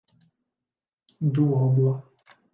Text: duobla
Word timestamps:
duobla 1.33 1.93